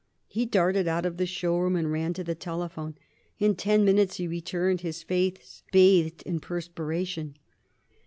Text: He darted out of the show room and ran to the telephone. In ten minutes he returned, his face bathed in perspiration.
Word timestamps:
He 0.25 0.47
darted 0.47 0.87
out 0.87 1.05
of 1.05 1.17
the 1.17 1.27
show 1.27 1.55
room 1.59 1.75
and 1.75 1.91
ran 1.91 2.13
to 2.15 2.23
the 2.23 2.33
telephone. 2.33 2.95
In 3.37 3.53
ten 3.55 3.85
minutes 3.85 4.15
he 4.17 4.27
returned, 4.27 4.81
his 4.81 5.03
face 5.03 5.61
bathed 5.71 6.23
in 6.23 6.39
perspiration. 6.39 7.37